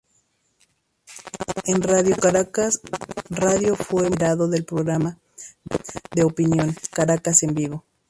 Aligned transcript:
En 1.67 1.79
Radio 1.83 2.15
Caracas 2.17 2.81
Radio 3.29 3.75
fue 3.75 4.09
moderador 4.09 4.49
del 4.49 4.65
programa 4.65 5.19
de 6.15 6.23
opinión 6.23 6.75
"Caracas 6.91 7.43
en 7.43 7.53
Vivo". 7.53 7.83